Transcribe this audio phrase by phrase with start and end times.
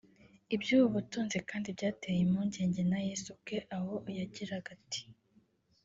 [0.55, 5.01] Iby’ubu butunzi kandi byateye impungenge na Yesu ubwe aho yagiraga ati